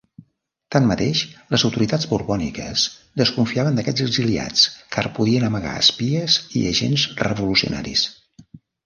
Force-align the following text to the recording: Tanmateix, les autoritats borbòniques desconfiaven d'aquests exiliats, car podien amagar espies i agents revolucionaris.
Tanmateix, 0.75 1.19
les 1.55 1.65
autoritats 1.67 2.07
borbòniques 2.13 2.85
desconfiaven 3.23 3.77
d'aquests 3.79 4.05
exiliats, 4.05 4.63
car 4.97 5.05
podien 5.19 5.45
amagar 5.51 5.75
espies 5.83 6.39
i 6.61 6.65
agents 6.71 7.05
revolucionaris. 7.21 8.07